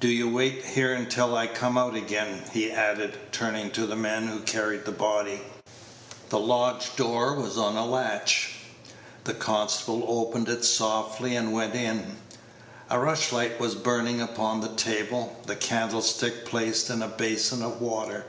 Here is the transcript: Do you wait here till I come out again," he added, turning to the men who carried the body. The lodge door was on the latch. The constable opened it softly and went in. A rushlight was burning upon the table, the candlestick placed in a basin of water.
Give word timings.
Do 0.00 0.08
you 0.08 0.28
wait 0.28 0.66
here 0.66 1.02
till 1.06 1.34
I 1.34 1.46
come 1.46 1.78
out 1.78 1.94
again," 1.94 2.42
he 2.52 2.70
added, 2.70 3.16
turning 3.32 3.70
to 3.70 3.86
the 3.86 3.96
men 3.96 4.28
who 4.28 4.40
carried 4.40 4.84
the 4.84 4.92
body. 4.92 5.40
The 6.28 6.38
lodge 6.38 6.94
door 6.94 7.34
was 7.36 7.56
on 7.56 7.74
the 7.76 7.80
latch. 7.86 8.56
The 9.24 9.32
constable 9.32 10.04
opened 10.06 10.50
it 10.50 10.66
softly 10.66 11.34
and 11.34 11.54
went 11.54 11.74
in. 11.74 12.18
A 12.90 12.98
rushlight 12.98 13.58
was 13.58 13.74
burning 13.74 14.20
upon 14.20 14.60
the 14.60 14.68
table, 14.76 15.40
the 15.46 15.56
candlestick 15.56 16.44
placed 16.44 16.90
in 16.90 17.00
a 17.02 17.08
basin 17.08 17.62
of 17.62 17.80
water. 17.80 18.26